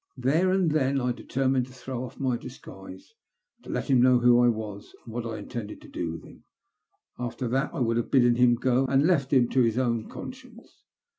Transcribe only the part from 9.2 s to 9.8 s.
him to his